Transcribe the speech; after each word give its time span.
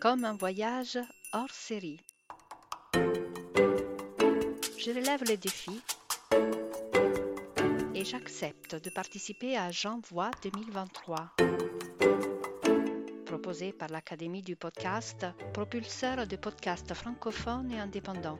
comme 0.00 0.24
un 0.24 0.34
voyage 0.34 0.98
hors 1.32 1.50
série. 1.50 2.00
Je 2.94 4.90
relève 4.90 5.24
le 5.28 5.36
défi 5.36 5.82
et 7.94 8.04
j'accepte 8.04 8.74
de 8.76 8.90
participer 8.90 9.56
à 9.56 9.70
J'envoie 9.70 10.30
2023, 10.42 11.32
proposé 13.24 13.72
par 13.72 13.88
l'Académie 13.88 14.42
du 14.42 14.54
podcast, 14.56 15.26
propulseur 15.52 16.26
de 16.26 16.36
podcasts 16.36 16.94
francophones 16.94 17.72
et 17.72 17.80
indépendants. 17.80 18.38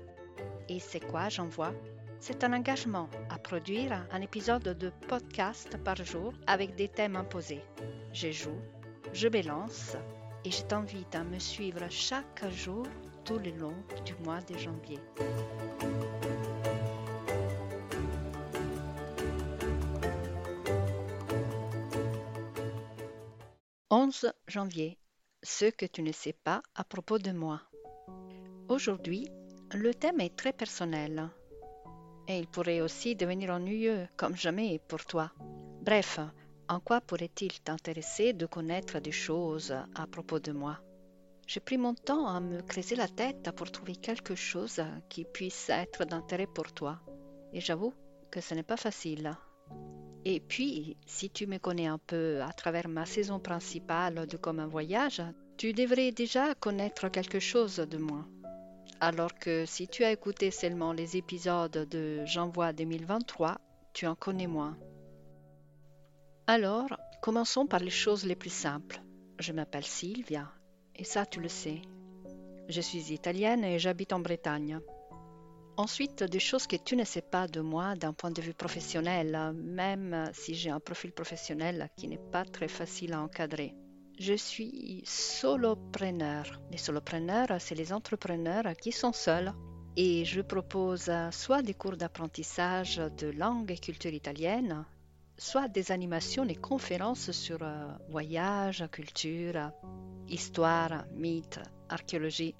Et 0.68 0.78
c'est 0.78 1.00
quoi 1.00 1.28
J'envoie 1.28 1.72
C'est 2.20 2.44
un 2.44 2.52
engagement 2.52 3.08
à 3.30 3.38
produire 3.38 4.06
un 4.10 4.20
épisode 4.20 4.76
de 4.78 4.90
podcast 5.08 5.76
par 5.84 5.96
jour 5.96 6.32
avec 6.46 6.74
des 6.74 6.88
thèmes 6.88 7.16
imposés. 7.16 7.64
Je 8.12 8.30
joue, 8.30 8.60
je 9.12 9.28
balance 9.28 9.96
et 10.46 10.50
je 10.52 10.62
t'invite 10.62 11.12
à 11.16 11.24
me 11.24 11.40
suivre 11.40 11.84
chaque 11.90 12.48
jour 12.52 12.86
tout 13.24 13.38
le 13.38 13.50
long 13.50 13.74
du 14.04 14.14
mois 14.24 14.40
de 14.42 14.56
janvier. 14.56 15.00
11 23.90 24.32
janvier. 24.46 24.98
Ce 25.42 25.64
que 25.64 25.86
tu 25.86 26.02
ne 26.02 26.12
sais 26.12 26.32
pas 26.32 26.62
à 26.76 26.84
propos 26.84 27.18
de 27.18 27.32
moi. 27.32 27.60
Aujourd'hui, 28.68 29.28
le 29.74 29.92
thème 29.94 30.20
est 30.20 30.36
très 30.36 30.52
personnel 30.52 31.28
et 32.28 32.38
il 32.38 32.46
pourrait 32.46 32.80
aussi 32.80 33.16
devenir 33.16 33.50
ennuyeux 33.50 34.06
comme 34.16 34.36
jamais 34.36 34.80
pour 34.86 35.04
toi. 35.06 35.32
Bref, 35.82 36.20
en 36.68 36.80
quoi 36.80 37.00
pourrait-il 37.00 37.60
t'intéresser 37.60 38.32
de 38.32 38.46
connaître 38.46 38.98
des 39.00 39.12
choses 39.12 39.74
à 39.94 40.06
propos 40.06 40.40
de 40.40 40.52
moi? 40.52 40.78
J'ai 41.46 41.60
pris 41.60 41.78
mon 41.78 41.94
temps 41.94 42.26
à 42.26 42.40
me 42.40 42.60
creuser 42.60 42.96
la 42.96 43.06
tête 43.06 43.50
pour 43.54 43.70
trouver 43.70 43.94
quelque 43.94 44.34
chose 44.34 44.82
qui 45.08 45.24
puisse 45.24 45.70
être 45.70 46.04
d'intérêt 46.04 46.48
pour 46.48 46.72
toi. 46.72 46.98
Et 47.52 47.60
j'avoue 47.60 47.94
que 48.30 48.40
ce 48.40 48.54
n'est 48.54 48.64
pas 48.64 48.76
facile. 48.76 49.36
Et 50.24 50.40
puis, 50.40 50.96
si 51.06 51.30
tu 51.30 51.46
me 51.46 51.58
connais 51.58 51.86
un 51.86 51.98
peu 51.98 52.42
à 52.42 52.52
travers 52.52 52.88
ma 52.88 53.06
saison 53.06 53.38
principale 53.38 54.26
de 54.26 54.36
Comme 54.36 54.58
un 54.58 54.66
voyage, 54.66 55.22
tu 55.56 55.72
devrais 55.72 56.10
déjà 56.10 56.54
connaître 56.56 57.08
quelque 57.08 57.38
chose 57.38 57.76
de 57.76 57.96
moi. 57.96 58.26
Alors 58.98 59.34
que 59.34 59.66
si 59.66 59.86
tu 59.86 60.02
as 60.02 60.10
écouté 60.10 60.50
seulement 60.50 60.92
les 60.92 61.16
épisodes 61.16 61.86
de 61.88 62.24
J'envoie 62.24 62.72
2023, 62.72 63.58
tu 63.92 64.06
en 64.08 64.16
connais 64.16 64.48
moins. 64.48 64.76
Alors, 66.48 66.96
commençons 67.22 67.66
par 67.66 67.80
les 67.80 67.90
choses 67.90 68.24
les 68.24 68.36
plus 68.36 68.52
simples. 68.52 69.02
Je 69.40 69.52
m'appelle 69.52 69.84
Sylvia, 69.84 70.52
et 70.94 71.02
ça 71.02 71.26
tu 71.26 71.40
le 71.40 71.48
sais. 71.48 71.82
Je 72.68 72.80
suis 72.80 73.12
italienne 73.12 73.64
et 73.64 73.80
j'habite 73.80 74.12
en 74.12 74.20
Bretagne. 74.20 74.78
Ensuite, 75.76 76.22
des 76.22 76.38
choses 76.38 76.68
que 76.68 76.76
tu 76.76 76.94
ne 76.94 77.02
sais 77.02 77.20
pas 77.20 77.48
de 77.48 77.60
moi 77.60 77.96
d'un 77.96 78.12
point 78.12 78.30
de 78.30 78.40
vue 78.40 78.54
professionnel, 78.54 79.52
même 79.56 80.30
si 80.34 80.54
j'ai 80.54 80.70
un 80.70 80.78
profil 80.78 81.10
professionnel 81.10 81.90
qui 81.96 82.06
n'est 82.06 82.30
pas 82.30 82.44
très 82.44 82.68
facile 82.68 83.14
à 83.14 83.20
encadrer. 83.20 83.74
Je 84.20 84.34
suis 84.34 85.02
solopreneur. 85.04 86.60
Les 86.70 86.78
solopreneurs, 86.78 87.56
c'est 87.58 87.74
les 87.74 87.92
entrepreneurs 87.92 88.76
qui 88.80 88.92
sont 88.92 89.12
seuls. 89.12 89.52
Et 89.96 90.24
je 90.24 90.42
propose 90.42 91.10
soit 91.32 91.62
des 91.62 91.74
cours 91.74 91.96
d'apprentissage 91.96 92.98
de 93.18 93.30
langue 93.30 93.72
et 93.72 93.78
culture 93.78 94.12
italienne, 94.12 94.84
soit 95.38 95.68
des 95.68 95.92
animations 95.92 96.44
et 96.44 96.54
conférences 96.54 97.30
sur 97.30 97.58
euh, 97.62 97.88
voyage, 98.08 98.84
culture, 98.90 99.70
histoire, 100.28 101.04
mythe, 101.14 101.60
archéologie. 101.88 102.54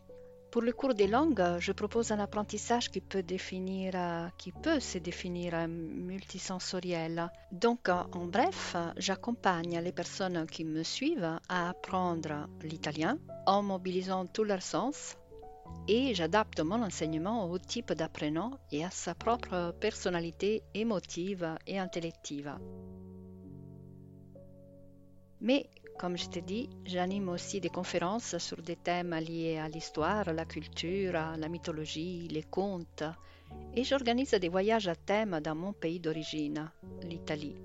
Pour 0.51 0.63
le 0.63 0.73
cours 0.73 0.95
des 0.95 1.07
langues, 1.07 1.59
je 1.59 1.73
propose 1.73 2.13
un 2.13 2.19
apprentissage 2.19 2.91
qui 2.91 3.01
peut, 3.01 3.23
définir, 3.23 3.93
euh, 3.95 4.29
qui 4.39 4.53
peut 4.53 4.81
se 4.81 4.99
définir 4.99 5.69
multisensoriel. 5.69 7.31
Donc, 7.53 7.89
en 7.89 8.27
bref, 8.27 8.77
j'accompagne 8.97 9.79
les 9.81 9.93
personnes 9.93 10.47
qui 10.47 10.65
me 10.65 10.83
suivent 10.83 11.39
à 11.49 11.69
apprendre 11.69 12.49
l'italien 12.63 13.19
en 13.47 13.63
mobilisant 13.63 14.27
tous 14.27 14.45
leurs 14.45 14.63
sens 14.63 15.17
et 15.89 16.15
j'adapte 16.15 16.61
mon 16.61 16.83
enseignement 16.83 17.51
au 17.51 17.59
type 17.59 17.93
d'apprenant 17.93 18.59
et 18.73 18.85
à 18.85 18.91
sa 18.91 19.15
propre 19.15 19.75
personnalité 19.81 20.63
émotive 20.75 21.57
et 21.67 21.79
intellective. 21.79 22.57
Mais, 25.41 25.69
comme 25.99 26.17
je 26.17 26.29
t'ai 26.29 26.43
dit, 26.43 26.69
j'anime 26.85 27.29
aussi 27.29 27.61
des 27.61 27.69
conférences 27.69 28.39
sur 28.39 28.61
des 28.63 28.77
thèmes 28.77 29.15
liés 29.15 29.59
à 29.59 29.69
l'histoire, 29.69 30.33
la 30.33 30.45
culture, 30.45 31.13
la 31.13 31.49
mythologie, 31.49 32.29
les 32.29 32.43
contes, 32.43 33.05
et 33.75 33.85
j'organise 33.85 34.33
des 34.33 34.49
voyages 34.49 34.89
à 34.89 34.97
thème 34.97 35.41
dans 35.41 35.55
mon 35.55 35.73
pays 35.73 36.01
d'origine, 36.01 36.71
l'Italie. 37.03 37.57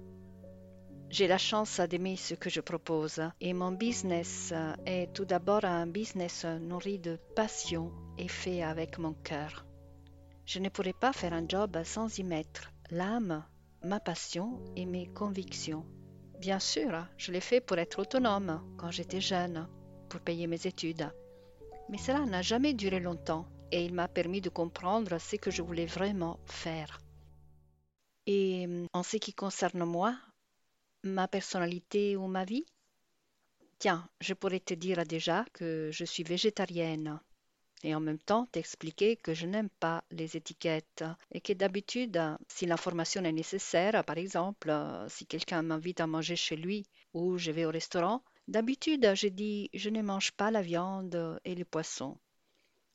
J'ai 1.12 1.28
la 1.28 1.38
chance 1.38 1.82
d'aimer 1.82 2.16
ce 2.16 2.36
que 2.36 2.50
je 2.50 2.62
propose 2.62 3.22
et 3.42 3.52
mon 3.52 3.74
business 3.74 4.54
est 4.86 5.12
tout 5.14 5.26
d'abord 5.26 5.66
un 5.66 5.86
business 5.86 6.46
nourri 6.46 7.00
de 7.00 7.20
passion 7.36 7.92
et 8.18 8.30
fait 8.30 8.64
avec 8.64 8.98
mon 8.98 9.12
cœur. 9.12 9.66
Je 10.46 10.60
ne 10.60 10.70
pourrais 10.70 10.94
pas 10.94 11.12
faire 11.12 11.34
un 11.34 11.46
job 11.46 11.78
sans 11.84 12.18
y 12.18 12.24
mettre 12.24 12.72
l'âme, 12.92 13.44
ma 13.84 14.00
passion 14.00 14.64
et 14.78 14.86
mes 14.86 15.06
convictions. 15.08 15.86
Bien 16.40 16.60
sûr, 16.60 17.06
je 17.18 17.34
l'ai 17.34 17.42
fait 17.42 17.60
pour 17.60 17.78
être 17.78 18.00
autonome 18.00 18.64
quand 18.78 18.92
j'étais 18.92 19.20
jeune, 19.20 19.68
pour 20.08 20.22
payer 20.22 20.48
mes 20.48 20.66
études. 20.66 21.12
Mais 21.90 21.98
cela 21.98 22.22
n'a 22.26 22.42
jamais 22.42 22.74
duré 22.74 23.02
longtemps 23.02 23.48
et 23.74 23.84
il 23.84 23.94
m'a 23.94 24.08
permis 24.08 24.40
de 24.40 24.50
comprendre 24.50 25.18
ce 25.18 25.36
que 25.36 25.52
je 25.52 25.62
voulais 25.62 25.88
vraiment 25.88 26.40
faire. 26.46 27.02
Et 28.28 28.88
en 28.94 29.04
ce 29.04 29.18
qui 29.18 29.34
concerne 29.34 29.84
moi, 29.84 30.16
ma 31.04 31.28
personnalité 31.28 32.16
ou 32.16 32.28
ma 32.28 32.46
vie? 32.46 32.66
Tiens, 33.80 34.08
je 34.22 34.34
pourrais 34.34 34.62
te 34.62 34.74
dire 34.74 35.04
déjà 35.06 35.46
que 35.54 35.90
je 35.92 36.06
suis 36.06 36.24
végétarienne 36.24 37.20
et 37.84 37.96
en 37.96 38.00
même 38.00 38.20
temps 38.20 38.46
t'expliquer 38.46 39.18
que 39.18 39.34
je 39.34 39.48
n'aime 39.48 39.70
pas 39.70 40.04
les 40.12 40.38
étiquettes 40.38 41.04
et 41.32 41.42
que 41.42 41.54
d'habitude, 41.54 42.22
si 42.48 42.66
l'information 42.66 43.24
est 43.26 43.32
nécessaire, 43.32 44.04
par 44.06 44.18
exemple, 44.18 44.74
si 45.10 45.26
quelqu'un 45.26 45.64
m'invite 45.64 46.00
à 46.02 46.08
manger 46.08 46.36
chez 46.36 46.56
lui 46.56 46.86
ou 47.14 47.38
je 47.38 47.52
vais 47.52 47.66
au 47.66 47.72
restaurant, 47.72 48.24
d'habitude 48.48 49.12
je 49.16 49.28
dis 49.28 49.70
je 49.74 49.90
ne 49.90 50.02
mange 50.02 50.32
pas 50.32 50.52
la 50.52 50.62
viande 50.62 51.40
et 51.44 51.56
les 51.56 51.66
poissons. 51.66 52.18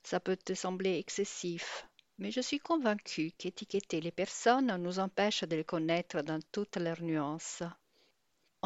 Ça 0.04 0.20
peut 0.20 0.36
te 0.36 0.54
sembler 0.54 0.98
excessif, 0.98 1.86
mais 2.18 2.30
je 2.30 2.40
suis 2.40 2.60
convaincue 2.60 3.32
qu'étiqueter 3.38 4.00
les 4.00 4.12
personnes 4.12 4.76
nous 4.76 4.98
empêche 5.00 5.44
de 5.44 5.56
les 5.56 5.64
connaître 5.64 6.22
dans 6.22 6.40
toutes 6.52 6.76
leurs 6.76 7.02
nuances. 7.02 7.62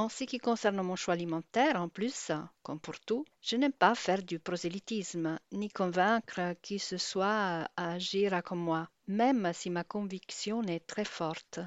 En 0.00 0.08
ce 0.08 0.24
qui 0.24 0.38
concerne 0.38 0.80
mon 0.80 0.96
choix 0.96 1.12
alimentaire, 1.12 1.76
en 1.76 1.90
plus, 1.90 2.32
comme 2.62 2.80
pour 2.80 2.98
tout, 3.00 3.26
je 3.42 3.56
n'aime 3.56 3.74
pas 3.74 3.94
faire 3.94 4.22
du 4.22 4.38
prosélytisme, 4.38 5.38
ni 5.52 5.68
convaincre 5.68 6.54
qui 6.62 6.78
ce 6.78 6.96
soit 6.96 7.68
à 7.76 7.92
agir 7.92 8.42
comme 8.42 8.60
moi, 8.60 8.88
même 9.08 9.52
si 9.52 9.68
ma 9.68 9.84
conviction 9.84 10.62
est 10.62 10.86
très 10.86 11.04
forte. 11.04 11.60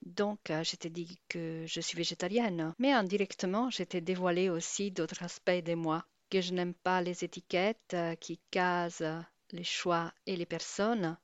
Donc, 0.00 0.38
je 0.48 0.76
t'ai 0.76 0.88
dit 0.88 1.20
que 1.28 1.66
je 1.66 1.82
suis 1.82 1.98
végétarienne, 1.98 2.74
mais 2.78 2.92
indirectement, 2.92 3.68
je 3.68 3.82
t'ai 3.82 4.00
dévoilé 4.00 4.48
aussi 4.48 4.90
d'autres 4.90 5.22
aspects 5.22 5.62
de 5.62 5.74
moi, 5.74 6.06
que 6.30 6.40
je 6.40 6.54
n'aime 6.54 6.72
pas 6.72 7.02
les 7.02 7.22
étiquettes 7.22 7.94
qui 8.18 8.40
casent 8.50 9.22
les 9.52 9.64
choix 9.64 10.10
et 10.24 10.36
les 10.36 10.46
personnes, 10.46 11.18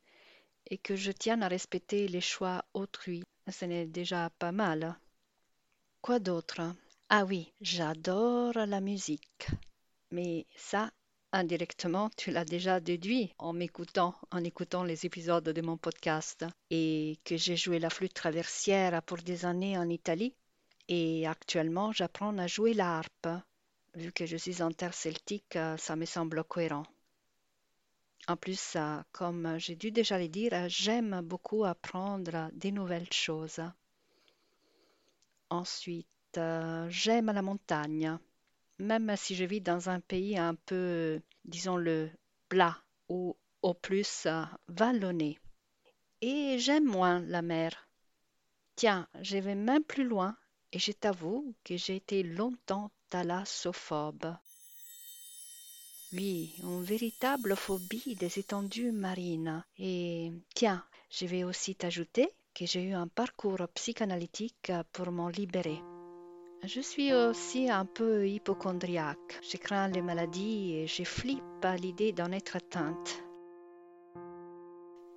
et 0.67 0.77
que 0.77 0.95
je 0.95 1.11
tiens 1.11 1.41
à 1.41 1.49
respecter 1.49 2.07
les 2.07 2.21
choix 2.21 2.67
autrui. 2.75 3.23
Ce 3.51 3.65
n'est 3.65 3.87
déjà 3.87 4.29
pas 4.39 4.53
mal. 4.53 4.99
Quoi 6.05 6.19
d'autre? 6.19 6.61
Ah 7.09 7.25
oui, 7.25 7.51
j'adore 7.63 8.53
la 8.53 8.83
musique. 8.83 9.47
Mais 10.11 10.45
ça, 10.55 10.91
indirectement, 11.33 12.11
tu 12.19 12.31
l'as 12.31 12.45
déjà 12.45 12.79
déduit 12.79 13.33
en 13.39 13.55
m'écoutant, 13.55 14.15
en 14.31 14.45
écoutant 14.45 14.85
les 14.85 15.07
épisodes 15.07 15.49
de 15.49 15.63
mon 15.63 15.79
podcast. 15.79 16.45
Et 16.69 17.19
que 17.25 17.39
j'ai 17.39 17.57
joué 17.57 17.79
la 17.79 17.89
flûte 17.89 18.13
traversière 18.13 19.03
pour 19.05 19.17
des 19.17 19.47
années 19.47 19.79
en 19.79 19.89
Italie. 19.89 20.35
Et 20.89 21.27
actuellement, 21.27 21.91
j'apprends 21.91 22.37
à 22.37 22.49
jouer 22.49 22.75
la. 22.75 23.01
Vu 23.95 24.13
que 24.13 24.27
je 24.27 24.37
suis 24.37 24.61
en 24.61 24.73
terre 24.73 24.93
celtique, 24.93 25.57
ça 25.79 25.97
me 25.97 26.05
semble 26.05 26.45
cohérent. 26.45 26.85
En 28.29 28.37
plus, 28.37 28.77
comme 29.13 29.59
j'ai 29.59 29.75
dû 29.75 29.91
déjà 29.91 30.19
le 30.19 30.29
dire, 30.29 30.69
j'aime 30.69 31.23
beaucoup 31.23 31.65
apprendre 31.65 32.51
des 32.53 32.73
nouvelles 32.73 33.11
choses. 33.11 33.61
Ensuite, 35.51 36.09
euh, 36.37 36.87
j'aime 36.91 37.27
la 37.27 37.43
montagne, 37.43 38.19
même 38.79 39.15
si 39.17 39.35
je 39.35 39.45
vis 39.45 39.61
dans 39.61 39.89
un 39.89 40.01
pays 40.01 40.37
un 40.37 40.55
peu, 40.55 41.21
disons-le, 41.45 42.11
plat 42.49 42.77
ou 43.09 43.37
au 43.63 43.75
plus 43.75 44.27
euh, 44.27 44.45
vallonné. 44.69 45.39
Et 46.21 46.59
j'aime 46.59 46.85
moins 46.85 47.21
la 47.21 47.43
mer. 47.43 47.89
Tiens, 48.77 49.09
je 49.21 49.37
vais 49.39 49.55
même 49.55 49.85
plus 49.85 50.05
loin 50.05 50.37
et 50.73 50.79
je 50.79 50.93
t'avoue 50.93 51.55
que 51.65 51.77
j'ai 51.77 51.97
été 51.97 52.23
longtemps 52.23 52.91
thalassophobe. 53.11 54.37
Oui, 56.13 56.55
une 56.63 56.83
véritable 56.83 57.57
phobie 57.57 58.15
des 58.15 58.39
étendues 58.39 58.93
marines. 58.93 59.65
Et 59.79 60.33
tiens, 60.55 60.85
je 61.11 61.27
vais 61.27 61.45
aussi 61.45 61.75
t'ajouter 61.75 62.29
que 62.55 62.67
j'ai 62.67 62.85
eu 62.85 62.95
un 62.95 63.09
parcours 63.09 63.67
psychanalytique 63.75 64.73
pour 64.93 65.11
m'en 65.11 65.29
libérer. 65.29 65.83
Je 66.63 66.81
suis 66.81 67.13
aussi 67.13 67.69
un 67.69 67.85
peu 67.85 68.27
hypochondriaque. 68.27 69.41
Je 69.43 69.59
crains 69.59 69.89
les 69.89 70.01
maladies 70.01 70.77
et 70.77 70.87
je 70.87 71.05
flippe 71.05 71.63
à 71.63 71.77
l'idée 71.77 72.13
d'en 72.13 72.33
être 72.33 72.57
atteinte. 72.57 73.23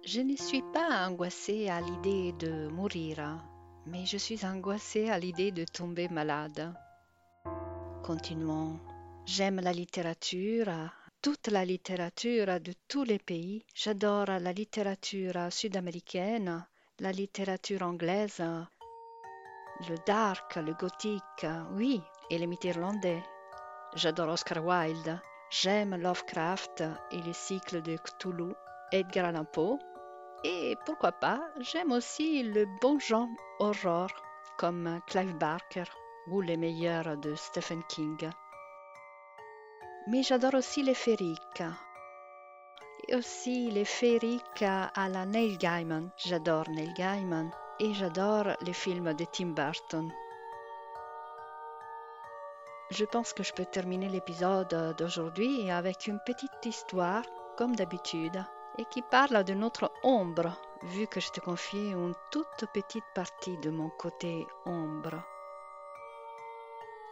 Je 0.04 0.22
ne 0.22 0.36
suis 0.36 0.64
pas 0.74 1.08
angoissée 1.08 1.70
à 1.70 1.80
l'idée 1.80 2.34
de 2.34 2.68
mourir, 2.68 3.42
mais 3.86 4.06
je 4.06 4.18
suis 4.18 4.46
angoissée 4.46 5.10
à 5.10 5.20
l'idée 5.20 5.52
de 5.52 5.64
tomber 5.64 6.10
malade. 6.10 6.74
Continuons. 8.04 8.80
J'aime 9.26 9.60
la 9.60 9.74
littérature, 9.74 10.72
toute 11.22 11.48
la 11.48 11.66
littérature 11.66 12.60
de 12.60 12.74
tous 12.88 13.04
les 13.04 13.20
pays. 13.20 13.64
J'adore 13.76 14.28
la 14.28 14.54
littérature 14.54 15.52
sud-américaine, 15.52 16.66
la 17.00 17.12
littérature 17.12 17.84
anglaise, 17.84 18.44
le 19.88 19.96
dark, 20.06 20.56
le 20.56 20.74
gothique, 20.74 21.46
oui, 21.74 22.02
et 22.30 22.38
les 22.38 22.48
mythes 22.48 22.66
irlandais. 22.66 23.24
J'adore 23.96 24.30
Oscar 24.30 24.64
Wilde. 24.66 25.20
J'aime 25.50 25.96
Lovecraft 25.96 26.84
et 27.12 27.22
le 27.22 27.32
cycle 27.32 27.82
de 27.82 27.98
Cthulhu, 27.98 28.54
Edgar 28.92 29.26
Allan 29.26 29.46
Poe. 29.46 29.80
Et 30.44 30.76
pourquoi 30.86 31.14
pas, 31.14 31.42
j'aime 31.60 31.92
aussi 31.92 32.44
le 32.44 32.66
bon 32.82 33.00
genre 33.00 33.30
horror 33.60 34.10
comme 34.58 35.00
Clive 35.08 35.38
Barker 35.38 35.86
ou 36.28 36.42
les 36.42 36.58
meilleurs 36.58 37.16
de 37.18 37.34
Stephen 37.36 37.82
King. 37.90 38.30
Mais 40.08 40.24
j'adore 40.24 40.56
aussi 40.56 40.84
les. 40.84 40.96
Et 43.08 43.16
aussi 43.16 43.70
les 43.72 43.86
féeriques 43.86 44.64
à 44.64 45.10
la 45.10 45.26
Neil 45.26 45.58
Gaiman. 45.58 46.10
J'adore 46.18 46.70
Neil 46.70 46.94
Gaiman 46.94 47.52
et 47.80 47.94
j'adore 47.94 48.48
les 48.62 48.74
films 48.74 49.14
de 49.14 49.26
Tim 49.26 49.48
Burton. 49.48 50.12
Je 52.90 53.06
pense 53.06 53.34
que 53.34 53.44
je 53.44 53.54
peux 53.54 53.66
terminer 53.66 54.08
l'épisode 54.08 54.96
d'aujourd'hui 54.98 55.70
avec 55.70 56.08
une 56.08 56.20
petite 56.26 56.66
histoire, 56.66 57.24
comme 57.58 57.76
d'habitude, 57.76 58.44
et 58.78 58.86
qui 58.86 59.02
parle 59.02 59.44
de 59.44 59.54
notre 59.54 59.92
ombre, 60.04 60.58
vu 60.84 61.06
que 61.08 61.20
je 61.20 61.30
te 61.32 61.42
confie 61.42 61.92
une 61.92 62.16
toute 62.32 62.66
petite 62.74 63.04
partie 63.14 63.58
de 63.58 63.70
mon 63.70 63.90
côté 63.90 64.48
ombre. 64.66 65.22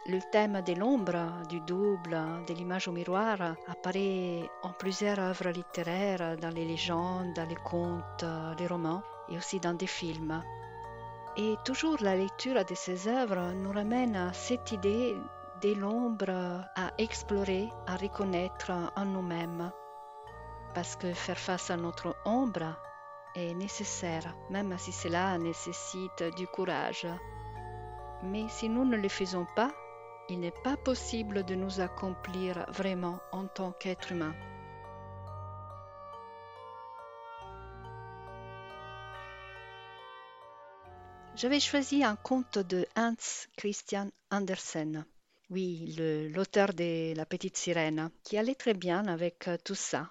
Le 0.08 0.20
thème 0.30 0.62
de 0.62 0.72
l'ombre, 0.74 1.32
du 1.48 1.60
double, 1.62 2.16
de 2.46 2.54
l'image 2.54 2.86
au 2.86 2.92
miroir 2.92 3.56
apparaît 3.66 4.48
en 4.62 4.70
plusieurs 4.70 5.18
œuvres 5.18 5.48
littéraires, 5.48 6.36
dans 6.36 6.54
les 6.54 6.64
légendes, 6.64 7.32
dans 7.34 7.48
les 7.48 7.56
contes, 7.56 8.24
les 8.56 8.68
romans 8.68 9.02
et 9.28 9.36
aussi 9.36 9.58
dans 9.58 9.74
des 9.74 9.88
films. 9.88 10.44
Et 11.36 11.56
toujours 11.64 11.96
la 12.00 12.14
lecture 12.14 12.64
de 12.64 12.74
ces 12.76 13.08
œuvres 13.08 13.52
nous 13.52 13.72
ramène 13.72 14.14
à 14.14 14.32
cette 14.32 14.70
idée 14.70 15.16
de 15.60 15.74
l'ombre 15.74 16.62
à 16.76 16.92
explorer, 16.98 17.68
à 17.88 17.96
reconnaître 17.96 18.70
en 18.94 19.04
nous-mêmes. 19.06 19.72
Parce 20.72 20.94
que 20.94 21.12
faire 21.14 21.38
face 21.38 21.68
à 21.68 21.76
notre 21.76 22.14
ombre 22.24 22.76
est 23.34 23.54
nécessaire, 23.54 24.36
même 24.50 24.78
si 24.78 24.92
cela 24.92 25.36
nécessite 25.36 26.22
du 26.36 26.46
courage. 26.46 27.08
Mais 28.22 28.46
si 28.48 28.68
nous 28.68 28.84
ne 28.84 28.96
le 28.96 29.08
faisons 29.08 29.48
pas, 29.56 29.72
il 30.28 30.40
n'est 30.40 30.54
pas 30.64 30.76
possible 30.76 31.44
de 31.44 31.54
nous 31.54 31.80
accomplir 31.80 32.66
vraiment 32.70 33.20
en 33.32 33.46
tant 33.46 33.72
qu'être 33.72 34.12
humain. 34.12 34.34
J'avais 41.36 41.60
choisi 41.60 42.02
un 42.02 42.16
conte 42.16 42.58
de 42.58 42.86
Hans 42.96 43.14
Christian 43.56 44.10
Andersen, 44.30 45.04
oui, 45.48 45.94
l'auteur 46.34 46.74
de 46.74 47.14
La 47.14 47.24
petite 47.24 47.56
sirène, 47.56 48.10
qui 48.24 48.36
allait 48.36 48.56
très 48.56 48.74
bien 48.74 49.06
avec 49.06 49.46
euh, 49.46 49.56
tout 49.62 49.76
ça, 49.76 50.10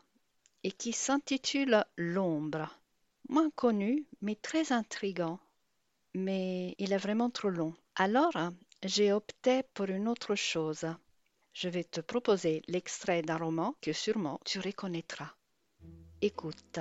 et 0.64 0.72
qui 0.72 0.94
s'intitule 0.94 1.84
L'ombre. 1.98 2.70
Moins 3.28 3.50
connu, 3.50 4.06
mais 4.22 4.36
très 4.36 4.72
intrigant. 4.72 5.40
Mais 6.14 6.74
il 6.78 6.94
est 6.94 6.98
vraiment 6.98 7.30
trop 7.30 7.50
long. 7.50 7.74
Alors, 7.96 8.32
j'ai 8.88 9.12
opté 9.12 9.64
pour 9.74 9.90
une 9.90 10.08
autre 10.08 10.36
chose. 10.36 10.86
Je 11.54 11.70
vais 11.70 11.84
te 11.84 12.02
proposer 12.02 12.62
l'extrait 12.68 13.22
d'un 13.24 13.38
roman 13.38 13.76
que 13.82 13.94
sûrement 13.94 14.40
tu 14.46 14.60
reconnaîtras. 14.60 15.34
Écoute. 16.22 16.80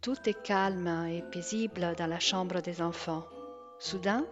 Tout 0.00 0.16
est 0.24 0.42
calme 0.42 1.06
et 1.10 1.22
paisible 1.30 1.94
dans 1.98 2.06
la 2.06 2.20
chambre 2.20 2.62
des 2.62 2.80
enfants. 2.80 3.26
Soudain, 3.78 4.26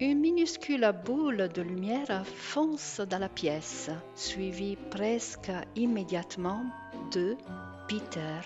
une 0.00 0.20
minuscule 0.20 0.90
boule 1.04 1.48
de 1.48 1.60
lumière 1.60 2.26
fonce 2.26 3.00
dans 3.00 3.18
la 3.18 3.28
pièce, 3.28 3.90
suivie 4.14 4.76
presque 4.90 5.52
immédiatement 5.76 6.64
de 7.12 7.36
Peter 7.86 8.40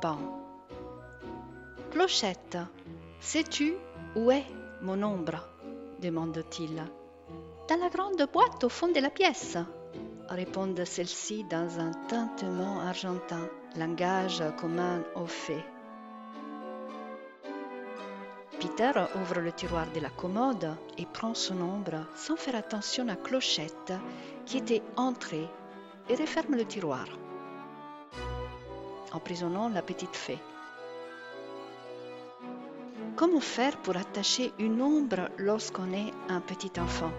Pan. 0.00 0.18
Clochette, 1.90 2.58
sais-tu 3.18 3.74
où 4.14 4.30
est 4.30 4.46
mon 4.82 5.02
ombre? 5.02 5.48
demande-t-il. 6.00 6.76
Dans 7.68 7.76
la 7.76 7.88
grande 7.88 8.24
boîte 8.32 8.62
au 8.62 8.68
fond 8.68 8.86
de 8.86 9.00
la 9.00 9.10
pièce, 9.10 9.58
répond 10.28 10.72
celle-ci 10.84 11.42
dans 11.50 11.80
un 11.80 11.90
tintement 12.06 12.82
argentin, 12.82 13.48
langage 13.76 14.44
commun 14.60 15.02
aux 15.16 15.26
fées. 15.26 15.64
Peter 18.60 18.92
ouvre 19.16 19.40
le 19.40 19.50
tiroir 19.50 19.86
de 19.92 19.98
la 19.98 20.10
commode 20.10 20.76
et 20.98 21.06
prend 21.06 21.34
son 21.34 21.60
ombre 21.60 22.06
sans 22.14 22.36
faire 22.36 22.54
attention 22.54 23.08
à 23.08 23.16
Clochette 23.16 23.92
qui 24.46 24.58
était 24.58 24.82
entrée 24.96 25.48
et 26.08 26.14
referme 26.14 26.54
le 26.54 26.64
tiroir 26.64 27.06
emprisonnant 29.14 29.68
la 29.68 29.82
petite 29.82 30.16
fée. 30.16 30.38
Comment 33.16 33.40
faire 33.40 33.76
pour 33.78 33.96
attacher 33.96 34.52
une 34.58 34.82
ombre 34.82 35.28
lorsqu'on 35.38 35.92
est 35.92 36.12
un 36.28 36.40
petit 36.40 36.72
enfant? 36.80 37.12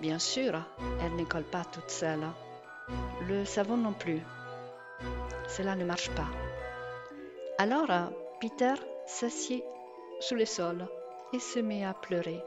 Bien 0.00 0.18
sûr, 0.18 0.60
elle 1.00 1.16
ne 1.16 1.24
colle 1.24 1.44
pas 1.44 1.64
toute 1.64 1.90
seule. 1.90 2.26
Le 3.28 3.44
savon 3.44 3.76
non 3.76 3.92
plus. 3.92 4.20
Cela 5.48 5.76
ne 5.76 5.84
marche 5.84 6.10
pas. 6.10 6.28
Alors, 7.58 8.10
Peter 8.40 8.74
s'assied 9.06 9.64
sous 10.20 10.34
le 10.34 10.44
sol 10.44 10.88
et 11.32 11.38
se 11.38 11.60
met 11.60 11.84
à 11.84 11.94
pleurer. 11.94 12.42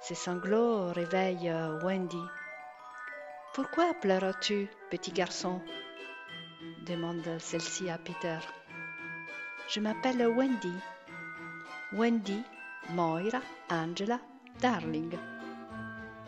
Ses 0.00 0.14
sanglots 0.14 0.92
réveillent 0.92 1.52
Wendy. 1.82 2.22
Pourquoi 3.52 3.94
pleures-tu, 3.94 4.68
petit 4.90 5.12
garçon? 5.12 5.60
Demande 6.86 7.38
celle-ci 7.40 7.90
à 7.90 7.98
Peter. 7.98 8.38
Je 9.68 9.80
m'appelle 9.80 10.24
Wendy. 10.28 10.72
Wendy, 11.92 12.42
Moira, 12.90 13.40
Angela, 13.70 14.20
Darling. 14.60 15.12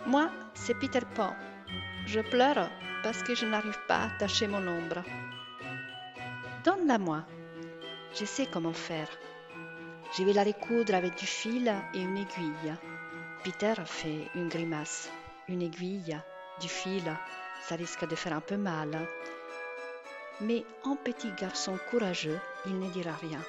Moi, 0.07 0.29
c'est 0.55 0.75
Peter 0.75 1.01
Pan. 1.15 1.35
Je 2.07 2.21
pleure 2.21 2.69
parce 3.03 3.23
que 3.23 3.35
je 3.35 3.47
n'arrive 3.47 3.79
pas 3.87 3.99
à 3.99 4.07
attacher 4.07 4.49
mon 4.49 4.67
ombre. 4.67 5.05
Donne-la-moi. 6.65 7.25
Je 8.19 8.25
sais 8.25 8.47
comment 8.47 8.73
faire. 8.73 9.09
Je 10.17 10.25
vais 10.25 10.33
la 10.33 10.43
recoudre 10.43 10.95
avec 10.95 11.17
du 11.17 11.27
fil 11.27 11.73
et 11.95 12.01
une 12.01 12.17
aiguille. 12.17 12.75
Peter 13.45 13.75
fait 13.85 14.29
une 14.35 14.49
grimace. 14.49 15.11
Une 15.49 15.63
aiguille, 15.63 16.19
du 16.61 16.69
fil, 16.69 17.05
ça 17.63 17.77
risque 17.77 18.09
de 18.09 18.17
faire 18.17 18.35
un 18.35 18.41
peu 18.41 18.57
mal. 18.57 19.07
Mais 20.41 20.65
en 20.85 20.95
petit 20.95 21.33
garçon 21.33 21.79
courageux, 21.91 22.39
il 22.67 22.79
ne 22.79 22.91
dira 22.93 23.13
rien. 23.17 23.43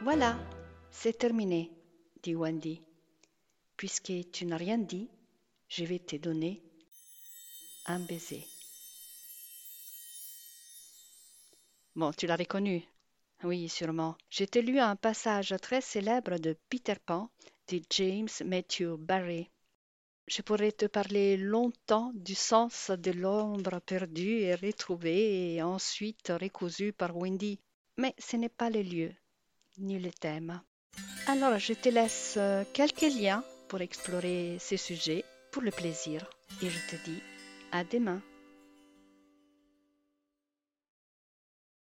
Voilà, 0.00 0.38
c'est 0.90 1.18
terminé, 1.18 1.70
dit 2.22 2.34
Wendy. 2.34 2.80
Puisque 3.76 4.12
tu 4.32 4.46
n'as 4.46 4.56
rien 4.56 4.78
dit, 4.78 5.10
je 5.68 5.84
vais 5.84 5.98
te 5.98 6.16
donner 6.16 6.62
un 7.86 8.00
baiser. 8.00 8.46
Bon, 11.94 12.12
tu 12.12 12.26
l'as 12.26 12.36
reconnu. 12.36 12.82
Oui, 13.42 13.68
sûrement. 13.68 14.16
Je 14.30 14.44
t'ai 14.44 14.62
lu 14.62 14.78
un 14.78 14.96
passage 14.96 15.54
très 15.60 15.80
célèbre 15.80 16.38
de 16.38 16.56
Peter 16.68 16.94
Pan 17.04 17.30
de 17.68 17.80
James 17.90 18.28
Matthew 18.44 18.96
Barry. 18.98 19.50
Je 20.30 20.42
pourrais 20.42 20.70
te 20.70 20.86
parler 20.86 21.36
longtemps 21.36 22.12
du 22.14 22.36
sens 22.36 22.92
de 22.92 23.10
l'ombre 23.10 23.80
perdue 23.80 24.42
et 24.42 24.54
retrouvée 24.54 25.54
et 25.54 25.62
ensuite 25.62 26.32
recousue 26.40 26.92
par 26.92 27.16
Wendy, 27.16 27.58
mais 27.96 28.14
ce 28.16 28.36
n'est 28.36 28.48
pas 28.48 28.70
le 28.70 28.82
lieu, 28.82 29.10
ni 29.78 29.98
le 29.98 30.12
thème. 30.12 30.60
Alors, 31.26 31.58
je 31.58 31.72
te 31.72 31.88
laisse 31.88 32.34
euh, 32.36 32.62
quelques 32.72 33.12
liens 33.12 33.42
pour 33.68 33.80
explorer 33.80 34.56
ces 34.60 34.76
sujets 34.76 35.24
pour 35.50 35.62
le 35.62 35.72
plaisir 35.72 36.30
et 36.62 36.70
je 36.70 36.78
te 36.88 37.04
dis 37.04 37.20
à 37.72 37.82
demain. 37.82 38.22